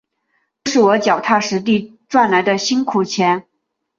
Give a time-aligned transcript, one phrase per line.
[0.63, 3.45] 都是我脚踏实地赚来的辛苦钱